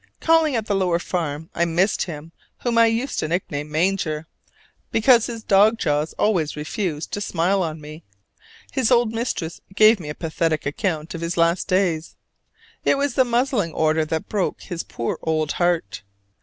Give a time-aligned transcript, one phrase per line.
[0.19, 4.25] Calling at the lower farm, I missed him whom I used to nickname "Manger,"
[4.91, 8.03] because his dog jaws always refused to smile on me.
[8.71, 12.15] His old mistress gave me a pathetic account of his last days.
[12.83, 16.01] It was the muzzling order that broke his poor old heart.